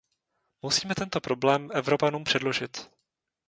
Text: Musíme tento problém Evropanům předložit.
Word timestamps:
Musíme 0.61 0.95
tento 0.95 1.21
problém 1.21 1.69
Evropanům 1.73 2.23
předložit. 2.23 2.89